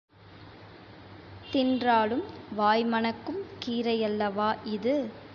[1.51, 2.23] தின்றாலும்
[2.51, 4.95] வாய் மணக்கும் கீரையல்லவா இது!